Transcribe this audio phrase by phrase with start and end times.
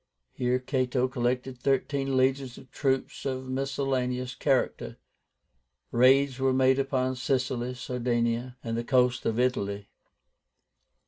[0.33, 4.97] Here Cato collected thirteen legions of troops of miscellaneous character.
[5.91, 9.89] Raids were made upon Sicily, Sardinia, and the coasts of Italy.